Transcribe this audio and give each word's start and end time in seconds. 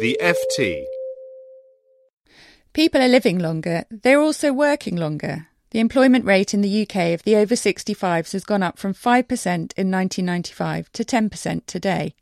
The 0.00 0.16
FT. 0.18 0.86
People 2.72 3.02
are 3.02 3.08
living 3.08 3.38
longer, 3.38 3.84
they're 3.90 4.18
also 4.18 4.50
working 4.50 4.96
longer. 4.96 5.48
The 5.72 5.78
employment 5.78 6.24
rate 6.24 6.54
in 6.54 6.62
the 6.62 6.82
UK 6.82 7.12
of 7.12 7.22
the 7.24 7.36
over 7.36 7.54
65s 7.54 8.32
has 8.32 8.44
gone 8.44 8.62
up 8.62 8.78
from 8.78 8.94
5% 8.94 9.26
in 9.44 9.90
1995 9.90 10.90
to 10.92 11.04
10% 11.04 11.66
today. 11.66 12.14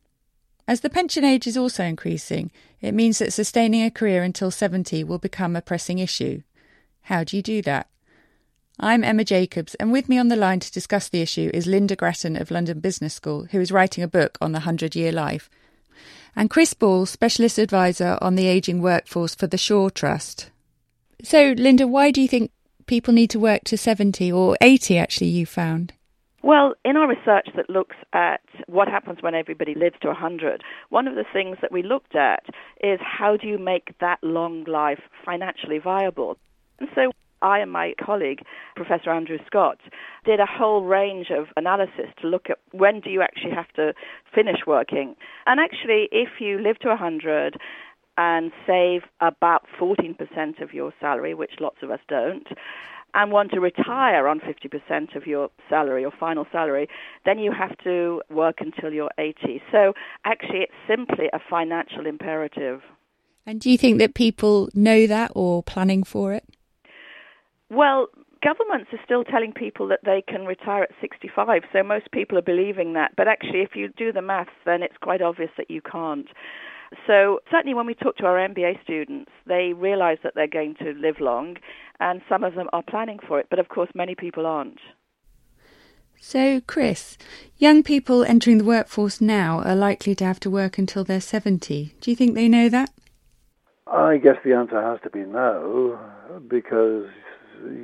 As 0.67 0.81
the 0.81 0.91
pension 0.91 1.23
age 1.23 1.47
is 1.47 1.57
also 1.57 1.85
increasing, 1.85 2.51
it 2.81 2.95
means 2.95 3.21
that 3.21 3.33
sustaining 3.33 3.85
a 3.85 3.93
career 3.93 4.25
until 4.25 4.51
70 4.51 5.05
will 5.05 5.19
become 5.19 5.55
a 5.55 5.63
pressing 5.63 6.01
issue. 6.01 6.43
How 7.03 7.23
do 7.23 7.37
you 7.37 7.45
do 7.45 7.63
that? 7.63 7.89
I'm 8.81 9.05
Emma 9.05 9.23
Jacobs, 9.23 9.77
and 9.77 9.93
with 9.93 10.09
me 10.09 10.19
on 10.19 10.27
the 10.27 10.35
line 10.35 10.59
to 10.59 10.73
discuss 10.73 11.09
the 11.09 11.23
issue 11.23 11.53
is 11.55 11.69
Lynda 11.69 11.97
Gratton 11.97 12.35
of 12.35 12.51
London 12.51 12.81
Business 12.81 13.15
School, 13.15 13.47
who 13.53 13.61
is 13.61 13.71
writing 13.71 14.03
a 14.03 14.09
book 14.09 14.37
on 14.41 14.51
the 14.51 14.67
100 14.67 14.97
year 14.97 15.13
life, 15.13 15.49
and 16.37 16.51
Chris 16.51 16.75
Ball, 16.75 17.07
Specialist 17.07 17.59
Advisor 17.59 18.19
on 18.21 18.35
the 18.35 18.47
Ageing 18.47 18.81
Workforce 18.81 19.35
for 19.35 19.47
the 19.47 19.59
Shaw 19.59 19.89
Trust. 19.89 20.51
So, 21.23 21.55
Lynda, 21.55 21.89
why 21.89 22.11
do 22.11 22.23
you 22.23 22.29
think 22.29 22.51
people 22.87 23.13
need 23.13 23.31
to 23.31 23.41
work 23.41 23.65
to 23.65 23.77
70 23.77 24.31
or 24.33 24.57
80 24.61 24.99
actually, 24.99 25.29
you 25.29 25.47
found? 25.47 25.93
Well, 26.43 26.75
in 26.85 26.97
our 26.97 27.09
research 27.09 27.49
that 27.57 27.69
looks 27.69 27.97
at 28.13 28.41
what 28.67 28.89
happens 28.89 29.19
when 29.21 29.35
everybody 29.35 29.75
lives 29.75 29.97
to 30.03 30.09
100, 30.09 30.63
one 30.89 31.09
of 31.09 31.17
the 31.17 31.25
things 31.33 31.59
that 31.61 31.73
we 31.73 31.83
looked 31.83 32.15
at 32.15 32.45
is 32.83 33.01
how 33.03 33.37
do 33.37 33.47
you 33.47 33.59
make 33.59 33.99
that 34.01 34.19
long 34.23 34.65
life 34.65 35.01
financially 35.25 35.79
viable? 35.79 36.39
And 36.79 36.89
so 36.95 37.11
I 37.43 37.59
and 37.61 37.71
my 37.71 37.95
colleague, 38.05 38.43
Professor 38.77 39.11
Andrew 39.11 39.39
Scott, 39.47 39.79
did 40.25 40.41
a 40.41 40.47
whole 40.47 40.85
range 40.85 41.29
of 41.31 41.47
analysis 41.57 42.07
to 42.21 42.29
look 42.29 42.51
at 42.51 42.59
when 42.73 43.01
do 43.01 43.11
you 43.11 43.23
actually 43.23 43.53
have 43.53 43.73
to 43.75 43.93
finish 44.35 44.59
working. 44.67 45.17
And 45.47 45.61
actually, 45.61 46.09
if 46.13 46.41
you 46.41 46.59
live 46.59 46.79
to 46.81 46.89
100 46.89 47.57
and 48.17 48.51
save 48.67 49.03
about 49.21 49.65
14% 49.81 50.61
of 50.61 50.75
your 50.75 50.93
salary, 51.01 51.35
which 51.35 51.53
lots 51.61 51.79
of 51.83 51.91
us 51.91 52.01
don't, 52.09 52.49
and 53.15 53.33
want 53.33 53.51
to 53.53 53.61
retire 53.61 54.29
on 54.29 54.41
50% 54.41 55.17
of 55.17 55.27
your 55.27 55.51
salary 55.69 56.05
or 56.05 56.13
final 56.19 56.47
salary, 56.53 56.89
then 57.25 57.39
you 57.39 57.53
have 57.53 57.77
to 57.79 58.21
work 58.29 58.57
until 58.61 58.93
you're 58.93 59.11
80. 59.19 59.63
So 59.73 59.95
actually, 60.25 60.61
it's 60.61 60.73
simply 60.87 61.27
a 61.33 61.39
financial 61.49 62.07
imperative. 62.07 62.83
And 63.47 63.61
do 63.61 63.71
you 63.71 63.79
think 63.79 63.99
that 63.99 64.15
people 64.15 64.69
know 64.75 65.07
that 65.07 65.33
or 65.35 65.63
planning 65.63 66.05
for 66.05 66.35
it? 66.35 66.45
Well, 67.71 68.09
governments 68.43 68.91
are 68.93 69.01
still 69.05 69.25
telling 69.25 69.53
people 69.53 69.89
that 69.89 70.01
they 70.05 70.23
can 70.27 70.47
retire 70.47 70.83
at 70.83 70.91
65, 71.01 71.63
so 71.73 71.83
most 71.83 72.11
people 72.13 72.39
are 72.39 72.43
believing 72.43 72.95
that. 72.95 73.13
But 73.17 73.29
actually, 73.29 73.61
if 73.61 73.75
you 73.75 73.89
do 73.97 74.13
the 74.13 74.23
maths, 74.23 74.51
then 74.65 74.83
it's 74.83 74.97
quite 75.01 75.23
obvious 75.23 75.51
that 75.57 75.71
you 75.71 75.83
can't. 75.83 76.29
So 77.07 77.41
certainly 77.51 77.75
when 77.75 77.87
we 77.87 77.95
talk 77.95 78.17
to 78.17 78.27
our 78.27 78.37
MBA 78.37 78.83
students, 78.83 79.31
they 79.47 79.73
realize 79.75 80.19
that 80.23 80.35
they're 80.35 80.47
going 80.47 80.75
to 80.77 80.93
live 80.93 81.21
long 81.21 81.57
and 82.01 82.23
some 82.29 82.45
of 82.45 82.55
them 82.55 82.69
are 82.73 82.83
planning 82.83 83.19
for 83.27 83.39
it, 83.39 83.47
but 83.51 83.59
of 83.59 83.69
course 83.69 83.91
many 83.95 84.15
people 84.15 84.47
aren't. 84.47 84.81
So, 86.21 86.61
Chris, 86.67 87.17
young 87.59 87.83
people 87.83 88.25
entering 88.25 88.59
the 88.59 88.65
workforce 88.65 89.21
now 89.21 89.63
are 89.63 89.77
likely 89.77 90.15
to 90.17 90.25
have 90.25 90.41
to 90.41 90.51
work 90.51 90.77
until 90.77 91.05
they're 91.05 91.21
70. 91.21 91.95
Do 92.01 92.11
you 92.11 92.17
think 92.17 92.35
they 92.35 92.49
know 92.49 92.69
that? 92.69 92.91
I 93.87 94.17
guess 94.17 94.37
the 94.45 94.53
answer 94.53 94.83
has 94.83 94.99
to 95.05 95.11
be 95.11 95.21
no, 95.21 95.99
because 96.49 97.07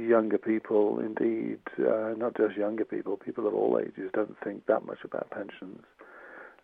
younger 0.08 0.38
people, 0.38 1.00
indeed, 1.00 1.58
uh, 1.78 2.14
not 2.16 2.36
just 2.36 2.56
younger 2.56 2.84
people, 2.84 3.16
people 3.16 3.46
of 3.46 3.54
all 3.54 3.78
ages, 3.78 4.10
don't 4.12 4.36
think 4.42 4.66
that 4.66 4.86
much 4.86 4.98
about 5.04 5.30
pensions. 5.30 5.82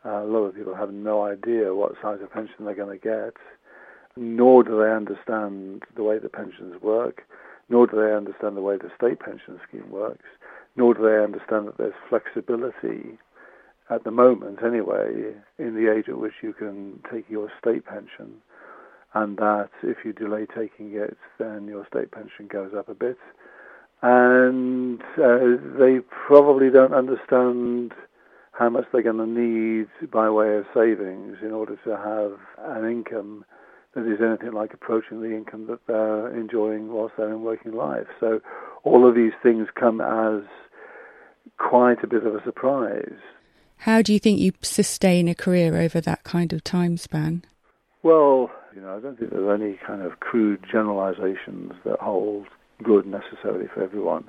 Uh, 0.04 0.22
a 0.22 0.26
lot 0.26 0.40
of 0.40 0.54
people 0.54 0.74
have 0.74 0.92
no 0.92 1.24
idea 1.24 1.74
what 1.74 1.92
size 2.00 2.18
of 2.22 2.32
pension 2.32 2.64
they're 2.64 2.74
going 2.74 2.98
to 2.98 3.02
get, 3.02 3.34
nor 4.16 4.62
do 4.62 4.78
they 4.78 4.90
understand 4.90 5.82
the 5.96 6.02
way 6.02 6.18
the 6.18 6.28
pensions 6.28 6.80
work, 6.82 7.22
nor 7.68 7.86
do 7.86 7.96
they 7.96 8.14
understand 8.14 8.56
the 8.56 8.62
way 8.62 8.76
the 8.76 8.90
state 8.96 9.20
pension 9.20 9.60
scheme 9.68 9.90
works, 9.90 10.24
nor 10.76 10.94
do 10.94 11.02
they 11.02 11.22
understand 11.22 11.68
that 11.68 11.78
there's 11.78 11.94
flexibility 12.08 13.18
at 13.90 14.04
the 14.04 14.10
moment, 14.10 14.60
anyway, 14.64 15.34
in 15.58 15.74
the 15.74 15.92
age 15.92 16.08
at 16.08 16.18
which 16.18 16.34
you 16.42 16.52
can 16.52 17.00
take 17.12 17.28
your 17.28 17.50
state 17.60 17.84
pension, 17.84 18.34
and 19.14 19.36
that 19.38 19.70
if 19.82 19.98
you 20.04 20.12
delay 20.12 20.46
taking 20.46 20.94
it, 20.94 21.16
then 21.38 21.66
your 21.66 21.86
state 21.86 22.10
pension 22.10 22.46
goes 22.46 22.72
up 22.76 22.88
a 22.88 22.94
bit. 22.94 23.18
And 24.02 25.02
uh, 25.22 25.58
they 25.78 25.98
probably 26.26 26.70
don't 26.70 26.94
understand 26.94 27.92
how 28.52 28.68
much 28.70 28.84
they're 28.92 29.02
going 29.02 29.16
to 29.16 29.26
need 29.26 29.88
by 30.10 30.30
way 30.30 30.56
of 30.56 30.64
savings 30.74 31.38
in 31.42 31.50
order 31.52 31.76
to 31.84 31.96
have 31.96 32.76
an 32.76 32.88
income 32.88 33.44
that 33.94 34.06
is 34.06 34.20
anything 34.20 34.52
like 34.52 34.72
approaching 34.72 35.20
the 35.20 35.34
income 35.34 35.66
that 35.66 35.80
they're 35.86 36.34
enjoying 36.36 36.92
whilst 36.92 37.14
they're 37.16 37.32
in 37.32 37.42
working 37.42 37.72
life. 37.72 38.06
So 38.20 38.40
all 38.84 39.08
of 39.08 39.14
these 39.14 39.32
things 39.42 39.66
come 39.74 40.00
as 40.00 40.42
quite 41.58 42.02
a 42.04 42.06
bit 42.06 42.24
of 42.24 42.34
a 42.34 42.42
surprise. 42.44 43.18
How 43.78 44.02
do 44.02 44.12
you 44.12 44.18
think 44.18 44.38
you 44.38 44.52
sustain 44.62 45.26
a 45.26 45.34
career 45.34 45.76
over 45.76 46.00
that 46.02 46.22
kind 46.22 46.52
of 46.52 46.62
time 46.62 46.96
span? 46.96 47.44
Well, 48.02 48.50
you 48.74 48.80
know, 48.80 48.96
I 48.96 49.00
don't 49.00 49.18
think 49.18 49.30
there's 49.30 49.60
any 49.60 49.78
kind 49.86 50.02
of 50.02 50.20
crude 50.20 50.64
generalizations 50.70 51.72
that 51.84 51.98
hold 52.00 52.46
good 52.82 53.06
necessarily 53.06 53.66
for 53.72 53.82
everyone. 53.82 54.28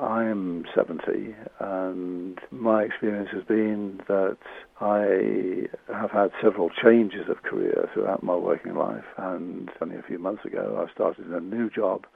I'm 0.00 0.64
70, 0.74 1.34
and 1.58 2.38
my 2.52 2.82
experience 2.84 3.30
has 3.32 3.42
been 3.44 4.00
that 4.06 4.38
I 4.80 5.68
have 5.92 6.12
had 6.12 6.30
several 6.40 6.70
changes 6.70 7.28
of 7.28 7.42
career 7.42 7.88
throughout 7.92 8.22
my 8.22 8.36
working 8.36 8.76
life. 8.76 9.04
And 9.16 9.68
only 9.80 9.96
a 9.96 10.02
few 10.02 10.18
months 10.18 10.44
ago, 10.44 10.86
I 10.86 10.92
started 10.92 11.26
a 11.26 11.40
new 11.40 11.70
job 11.70 12.06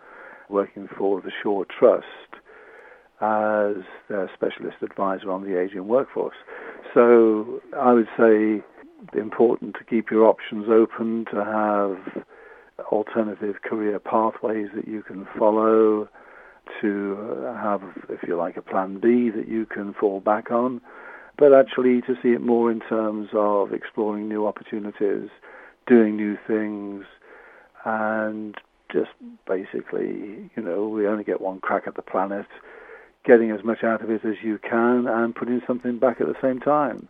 working 0.48 0.88
for 0.96 1.20
the 1.20 1.32
Shaw 1.42 1.64
Trust 1.64 2.04
as 3.20 3.82
their 4.08 4.30
specialist 4.34 4.76
advisor 4.82 5.30
on 5.30 5.42
the 5.42 5.60
aging 5.60 5.88
workforce. 5.88 6.36
So 6.92 7.60
I 7.76 7.92
would 7.92 8.08
say 8.16 8.62
important 9.12 9.76
to 9.76 9.84
keep 9.84 10.10
your 10.10 10.26
options 10.26 10.66
open, 10.68 11.26
to 11.32 11.44
have 11.44 12.24
alternative 12.90 13.62
career 13.62 13.98
pathways 13.98 14.68
that 14.74 14.88
you 14.88 15.02
can 15.02 15.26
follow 15.38 16.08
to 16.80 17.44
uh, 17.46 17.54
have, 17.56 17.82
if 18.08 18.22
you 18.26 18.36
like, 18.36 18.56
a 18.56 18.62
plan 18.62 18.98
B 18.98 19.30
that 19.30 19.48
you 19.48 19.66
can 19.66 19.94
fall 19.94 20.20
back 20.20 20.50
on, 20.50 20.80
but 21.36 21.52
actually 21.52 22.00
to 22.02 22.16
see 22.22 22.30
it 22.30 22.40
more 22.40 22.70
in 22.70 22.80
terms 22.80 23.28
of 23.32 23.72
exploring 23.72 24.28
new 24.28 24.46
opportunities, 24.46 25.28
doing 25.86 26.16
new 26.16 26.38
things, 26.46 27.04
and 27.84 28.56
just 28.90 29.10
basically, 29.46 30.50
you 30.56 30.62
know, 30.62 30.88
we 30.88 31.06
only 31.06 31.24
get 31.24 31.40
one 31.40 31.60
crack 31.60 31.84
at 31.86 31.96
the 31.96 32.02
planet, 32.02 32.46
getting 33.24 33.50
as 33.50 33.64
much 33.64 33.82
out 33.82 34.02
of 34.02 34.10
it 34.10 34.24
as 34.24 34.36
you 34.42 34.58
can 34.58 35.06
and 35.06 35.34
putting 35.34 35.60
something 35.66 35.98
back 35.98 36.20
at 36.20 36.26
the 36.26 36.36
same 36.40 36.60
time. 36.60 37.08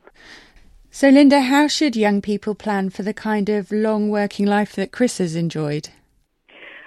So, 0.94 1.10
Lynda, 1.10 1.42
how 1.42 1.66
should 1.66 1.96
young 1.96 2.22
people 2.22 2.54
plan 2.54 2.88
for 2.88 3.02
the 3.02 3.12
kind 3.12 3.48
of 3.48 3.72
long 3.72 4.10
working 4.10 4.46
life 4.46 4.76
that 4.76 4.92
Chris 4.92 5.18
has 5.18 5.34
enjoyed? 5.34 5.88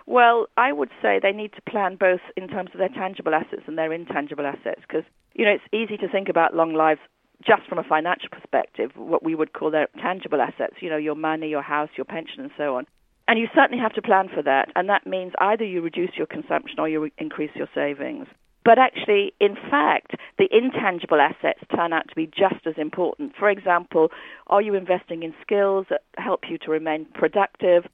Well, 0.05 0.47
I 0.55 0.71
would 0.71 0.91
say 1.01 1.19
they 1.21 1.33
need 1.33 1.51
to 1.57 1.61
plan 1.69 1.97
both 1.97 2.21
in 2.37 2.47
terms 2.47 2.69
of 2.73 2.79
their 2.79 2.87
tangible 2.87 3.35
assets 3.35 3.63
and 3.67 3.77
their 3.77 3.91
intangible 3.91 4.45
assets 4.45 4.79
because, 4.87 5.03
you 5.33 5.43
know, 5.43 5.51
it's 5.51 5.73
easy 5.73 5.97
to 5.97 6.07
think 6.07 6.29
about 6.29 6.55
long 6.55 6.73
lives 6.73 7.01
just 7.45 7.63
from 7.67 7.79
a 7.79 7.83
financial 7.83 8.29
perspective, 8.31 8.91
what 8.95 9.25
we 9.25 9.35
would 9.35 9.51
call 9.51 9.71
their 9.71 9.89
tangible 10.01 10.39
assets, 10.39 10.75
you 10.79 10.89
know, 10.89 10.95
your 10.95 11.15
money, 11.15 11.49
your 11.49 11.61
house, 11.61 11.89
your 11.97 12.05
pension, 12.05 12.39
and 12.39 12.51
so 12.55 12.77
on. 12.77 12.87
And 13.27 13.37
you 13.37 13.49
certainly 13.53 13.83
have 13.83 13.93
to 13.95 14.01
plan 14.01 14.29
for 14.33 14.41
that. 14.41 14.71
And 14.77 14.87
that 14.87 15.05
means 15.05 15.33
either 15.41 15.65
you 15.65 15.81
reduce 15.81 16.11
your 16.15 16.27
consumption 16.27 16.79
or 16.79 16.87
you 16.87 17.11
increase 17.17 17.51
your 17.55 17.67
savings. 17.75 18.27
But 18.67 18.79
actually, 18.79 19.33
in 19.39 19.55
fact, 19.55 20.15
the 20.37 20.49
intangible 20.51 21.21
assets 21.21 21.61
turn 21.73 21.93
out 21.93 22.09
to 22.09 22.15
be 22.15 22.27
just 22.27 22.67
as 22.67 22.73
important. 22.75 23.31
For 23.39 23.49
example, 23.49 24.11
are 24.47 24.61
you 24.61 24.73
investing 24.73 25.23
in 25.23 25.33
skills 25.41 25.85
that 25.89 26.01
help 26.17 26.41
you 26.49 26.57
to 26.57 26.71
remain 26.71 27.05
productive? 27.13 27.85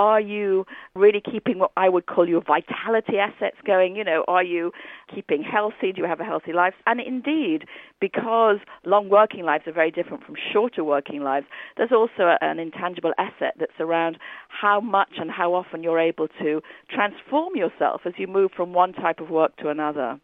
Are 0.00 0.18
you 0.18 0.64
really 0.94 1.20
keeping 1.20 1.58
what 1.58 1.72
I 1.76 1.90
would 1.90 2.06
call 2.06 2.26
your 2.26 2.40
vitality 2.40 3.18
assets 3.18 3.58
going? 3.66 3.96
You 3.96 4.04
know, 4.04 4.24
are 4.28 4.42
you 4.42 4.72
keeping 5.14 5.42
healthy? 5.42 5.92
Do 5.92 6.00
you 6.00 6.06
have 6.06 6.20
a 6.20 6.24
healthy 6.24 6.54
life? 6.54 6.72
And 6.86 7.02
indeed, 7.02 7.66
because 8.00 8.56
long 8.86 9.10
working 9.10 9.44
lives 9.44 9.64
are 9.66 9.74
very 9.74 9.90
different 9.90 10.24
from 10.24 10.36
shorter 10.54 10.82
working 10.82 11.22
lives, 11.22 11.44
there's 11.76 11.92
also 11.92 12.34
an 12.40 12.58
intangible 12.58 13.12
asset 13.18 13.56
that's 13.60 13.78
around 13.78 14.16
how 14.48 14.80
much 14.80 15.18
and 15.18 15.30
how 15.30 15.52
often 15.52 15.82
you're 15.82 16.00
able 16.00 16.28
to 16.40 16.62
transform 16.88 17.54
yourself 17.54 18.00
as 18.06 18.14
you 18.16 18.26
move 18.26 18.52
from 18.56 18.72
one 18.72 18.94
type 18.94 19.20
of 19.20 19.28
work 19.28 19.54
to 19.58 19.68
another. 19.68 20.18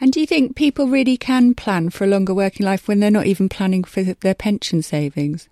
And 0.00 0.12
do 0.12 0.20
you 0.20 0.26
think 0.28 0.54
people 0.54 0.86
really 0.86 1.16
can 1.16 1.54
plan 1.54 1.90
for 1.90 2.04
a 2.04 2.06
longer 2.06 2.34
working 2.34 2.64
life 2.64 2.86
when 2.86 3.00
they're 3.00 3.10
not 3.10 3.26
even 3.26 3.48
planning 3.48 3.82
for 3.82 4.04
their 4.04 4.36
pension 4.36 4.80
savings? 4.80 5.48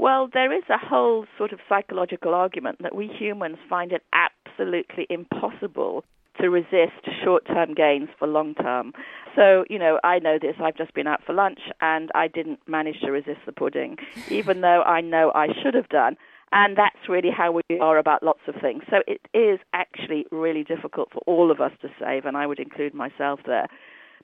Well, 0.00 0.30
there 0.32 0.50
is 0.50 0.62
a 0.70 0.78
whole 0.78 1.26
sort 1.36 1.52
of 1.52 1.58
psychological 1.68 2.32
argument 2.32 2.78
that 2.80 2.94
we 2.94 3.06
humans 3.06 3.58
find 3.68 3.92
it 3.92 4.02
absolutely 4.14 5.06
impossible 5.10 6.04
to 6.40 6.48
resist 6.48 7.04
short 7.22 7.46
term 7.46 7.74
gains 7.74 8.08
for 8.18 8.26
long 8.26 8.54
term. 8.54 8.94
So, 9.36 9.66
you 9.68 9.78
know, 9.78 10.00
I 10.02 10.18
know 10.18 10.38
this. 10.40 10.54
I've 10.58 10.74
just 10.74 10.94
been 10.94 11.06
out 11.06 11.22
for 11.26 11.34
lunch 11.34 11.58
and 11.82 12.10
I 12.14 12.28
didn't 12.28 12.60
manage 12.66 13.00
to 13.00 13.10
resist 13.10 13.40
the 13.44 13.52
pudding, 13.52 13.98
even 14.30 14.62
though 14.62 14.82
I 14.84 15.02
know 15.02 15.32
I 15.34 15.48
should 15.62 15.74
have 15.74 15.90
done. 15.90 16.16
And 16.50 16.78
that's 16.78 17.06
really 17.06 17.30
how 17.30 17.52
we 17.52 17.78
are 17.78 17.98
about 17.98 18.22
lots 18.22 18.40
of 18.48 18.54
things. 18.58 18.84
So 18.88 19.02
it 19.06 19.20
is 19.34 19.60
actually 19.74 20.24
really 20.32 20.64
difficult 20.64 21.10
for 21.12 21.20
all 21.26 21.50
of 21.50 21.60
us 21.60 21.72
to 21.82 21.90
save, 22.00 22.24
and 22.24 22.38
I 22.38 22.46
would 22.46 22.58
include 22.58 22.94
myself 22.94 23.40
there. 23.44 23.66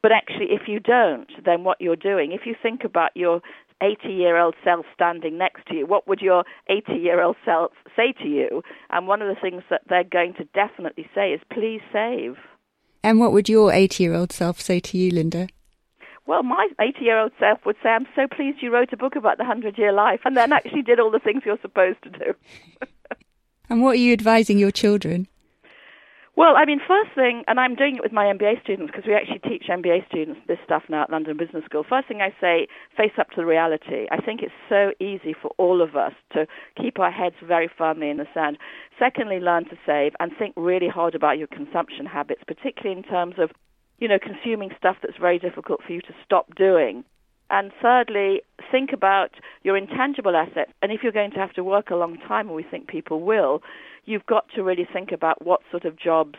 But 0.02 0.12
actually, 0.12 0.46
if 0.50 0.68
you 0.68 0.80
don't, 0.80 1.30
then 1.44 1.64
what 1.64 1.80
you're 1.80 1.96
doing, 1.96 2.32
if 2.32 2.42
you 2.46 2.54
think 2.62 2.84
about 2.84 3.10
your 3.14 3.40
80 3.82 4.08
year 4.08 4.38
old 4.38 4.54
self 4.64 4.86
standing 4.94 5.38
next 5.38 5.66
to 5.66 5.74
you, 5.74 5.86
what 5.86 6.08
would 6.08 6.20
your 6.20 6.44
80 6.68 6.92
year 6.94 7.22
old 7.22 7.36
self 7.44 7.72
say 7.94 8.12
to 8.22 8.28
you? 8.28 8.62
And 8.90 9.06
one 9.06 9.22
of 9.22 9.28
the 9.28 9.40
things 9.40 9.62
that 9.70 9.82
they're 9.88 10.04
going 10.04 10.34
to 10.34 10.44
definitely 10.54 11.08
say 11.14 11.32
is, 11.32 11.40
please 11.52 11.80
save. 11.92 12.36
And 13.02 13.20
what 13.20 13.32
would 13.32 13.48
your 13.48 13.72
80 13.72 14.02
year 14.02 14.14
old 14.14 14.32
self 14.32 14.60
say 14.60 14.80
to 14.80 14.98
you, 14.98 15.12
Lynda? 15.12 15.48
Well, 16.26 16.42
my 16.42 16.68
80 16.80 17.04
year 17.04 17.20
old 17.20 17.32
self 17.38 17.60
would 17.64 17.76
say, 17.82 17.90
I'm 17.90 18.06
so 18.16 18.26
pleased 18.26 18.58
you 18.60 18.72
wrote 18.72 18.92
a 18.92 18.96
book 18.96 19.14
about 19.16 19.38
the 19.38 19.44
100 19.44 19.78
year 19.78 19.92
life 19.92 20.20
and 20.24 20.36
then 20.36 20.52
actually 20.52 20.82
did 20.82 20.98
all 20.98 21.10
the 21.10 21.20
things 21.20 21.42
you're 21.46 21.58
supposed 21.62 22.02
to 22.02 22.10
do. 22.10 22.34
and 23.70 23.82
what 23.82 23.92
are 23.92 24.00
you 24.00 24.12
advising 24.12 24.58
your 24.58 24.72
children? 24.72 25.28
Well, 26.36 26.54
I 26.54 26.66
mean, 26.66 26.80
first 26.86 27.14
thing, 27.14 27.44
and 27.48 27.58
I'm 27.58 27.74
doing 27.74 27.96
it 27.96 28.02
with 28.02 28.12
my 28.12 28.26
MBA 28.26 28.62
students 28.62 28.92
because 28.92 29.08
we 29.08 29.14
actually 29.14 29.38
teach 29.38 29.68
MBA 29.70 30.06
students 30.06 30.38
this 30.46 30.58
stuff 30.62 30.82
now 30.90 31.04
at 31.04 31.10
London 31.10 31.38
Business 31.38 31.64
School. 31.64 31.82
First 31.88 32.08
thing 32.08 32.20
I 32.20 32.28
say, 32.38 32.68
face 32.94 33.12
up 33.18 33.30
to 33.30 33.36
the 33.36 33.46
reality. 33.46 34.06
I 34.10 34.18
think 34.20 34.42
it's 34.42 34.52
so 34.68 34.92
easy 35.00 35.32
for 35.32 35.50
all 35.56 35.80
of 35.80 35.96
us 35.96 36.12
to 36.34 36.46
keep 36.76 36.98
our 36.98 37.10
heads 37.10 37.36
very 37.42 37.70
firmly 37.78 38.10
in 38.10 38.18
the 38.18 38.26
sand. 38.34 38.58
Secondly, 38.98 39.40
learn 39.40 39.64
to 39.70 39.78
save 39.86 40.12
and 40.20 40.30
think 40.38 40.52
really 40.58 40.88
hard 40.88 41.14
about 41.14 41.38
your 41.38 41.46
consumption 41.46 42.04
habits, 42.04 42.42
particularly 42.46 42.98
in 42.98 43.02
terms 43.02 43.36
of, 43.38 43.50
you 43.98 44.06
know, 44.06 44.18
consuming 44.18 44.72
stuff 44.76 44.96
that's 45.00 45.16
very 45.18 45.38
difficult 45.38 45.80
for 45.86 45.94
you 45.94 46.02
to 46.02 46.14
stop 46.22 46.54
doing. 46.54 47.02
And 47.48 47.72
thirdly, 47.80 48.42
think 48.70 48.92
about 48.92 49.30
your 49.62 49.76
intangible 49.76 50.36
assets. 50.36 50.72
And 50.82 50.92
if 50.92 51.02
you're 51.02 51.12
going 51.12 51.32
to 51.32 51.38
have 51.38 51.52
to 51.54 51.64
work 51.64 51.90
a 51.90 51.96
long 51.96 52.18
time, 52.18 52.48
and 52.48 52.56
we 52.56 52.62
think 52.62 52.88
people 52.88 53.20
will, 53.20 53.62
you've 54.04 54.26
got 54.26 54.46
to 54.54 54.62
really 54.62 54.86
think 54.90 55.12
about 55.12 55.44
what 55.44 55.60
sort 55.70 55.84
of 55.84 55.98
jobs 55.98 56.38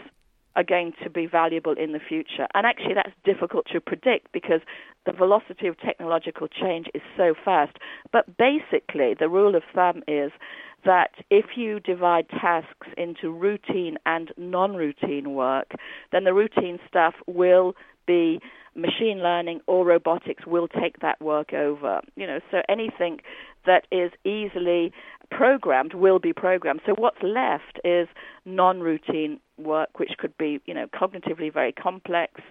are 0.56 0.64
going 0.64 0.92
to 1.04 1.10
be 1.10 1.28
valuable 1.28 1.74
in 1.74 1.92
the 1.92 2.00
future. 2.00 2.48
And 2.56 2.66
actually, 2.66 2.96
that's 2.96 3.14
difficult 3.24 3.68
to 3.72 3.80
predict 3.80 4.32
because 4.32 4.62
the 5.06 5.12
velocity 5.12 5.68
of 5.68 5.80
technological 5.80 6.48
change 6.48 6.88
is 6.96 7.02
so 7.16 7.36
fast. 7.46 7.78
But 8.12 8.26
basically, 8.38 9.16
the 9.18 9.30
rule 9.30 9.56
of 9.56 9.62
thumb 9.74 10.02
is 10.08 10.32
that 10.84 11.12
if 11.30 11.46
you 11.56 11.80
divide 11.80 12.28
tasks 12.30 12.88
into 12.98 13.32
routine 13.32 13.98
and 14.08 14.32
non 14.36 14.76
routine 14.76 15.36
work, 15.36 15.74
then 16.12 16.24
the 16.24 16.34
routine 16.34 16.80
stuff 16.88 17.14
will 17.28 17.76
be 18.08 18.40
machine 18.76 19.20
learning 19.20 19.60
or 19.68 19.86
robotics 19.86 20.46
will 20.48 20.68
take 20.68 21.00
that 21.02 21.22
work 21.22 21.54
over. 21.54 22.02
You 22.16 22.28
know, 22.28 22.40
so 22.50 22.62
anything 22.70 23.20
that 23.66 23.86
is 23.92 24.12
easily 24.24 24.92
programmed 25.30 25.94
will 25.94 26.20
be 26.20 26.34
programmed. 26.34 26.82
So 26.86 26.94
what's 26.98 27.22
left 27.22 27.80
is 27.84 28.08
non-routine 28.46 29.40
work, 29.58 30.00
which 30.00 30.12
could 30.18 30.38
be, 30.38 30.62
you 30.66 30.74
know, 30.74 30.88
cognitively 30.88 31.52
very 31.54 31.74
complex, 31.74 32.42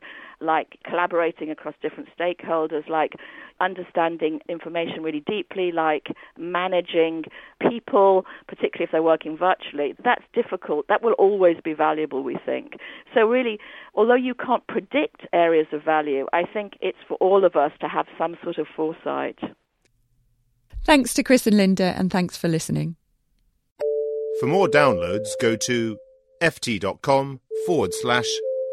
like 0.40 0.78
collaborating 0.84 1.50
across 1.50 1.74
different 1.82 2.08
stakeholders, 2.18 2.88
like 2.88 3.12
understanding 3.60 4.40
information 4.48 5.02
really 5.02 5.22
deeply, 5.26 5.72
like 5.72 6.08
managing 6.38 7.24
people, 7.60 8.24
particularly 8.48 8.84
if 8.84 8.90
they're 8.92 9.02
working 9.02 9.36
virtually. 9.36 9.94
That's 10.04 10.24
difficult. 10.34 10.86
That 10.88 11.02
will 11.02 11.14
always 11.14 11.56
be 11.64 11.72
valuable, 11.72 12.22
we 12.22 12.36
think. 12.44 12.74
So 13.14 13.26
really, 13.26 13.58
although 13.94 14.14
you 14.14 14.34
can't 14.34 14.66
predict 14.66 15.22
areas 15.32 15.66
of 15.72 15.82
value, 15.82 16.26
I 16.32 16.42
think 16.44 16.74
it's 16.80 16.98
for 17.08 17.14
all 17.14 17.44
of 17.44 17.56
us 17.56 17.72
to 17.80 17.88
have 17.88 18.06
some 18.18 18.36
sort 18.42 18.58
of 18.58 18.66
foresight. 18.74 19.38
Thanks 20.84 21.14
to 21.14 21.22
Chris 21.22 21.46
and 21.46 21.56
Lynda, 21.56 21.98
and 21.98 22.12
thanks 22.12 22.36
for 22.36 22.48
listening. 22.48 22.96
For 24.38 24.46
more 24.46 24.68
downloads, 24.68 25.28
go 25.40 25.56
to 25.56 25.96
ft.com 26.42 27.40
forward 27.66 27.94
slash 27.94 28.28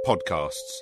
podcasts. 0.06 0.82